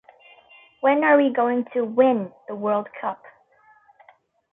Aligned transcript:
When 0.79 1.03
are 1.03 1.15
we 1.15 1.29
going 1.31 1.65
to 1.73 1.83
"win" 1.85 2.33
the 2.47 2.55
World 2.55 2.87
Cup? 2.99 3.21